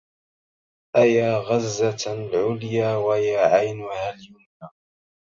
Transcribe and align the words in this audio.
أيا 0.97 1.37
غرة 1.37 2.07
العليا 2.17 2.95
ويا 2.95 3.39
عينها 3.41 4.09
اليمنى 4.09 4.69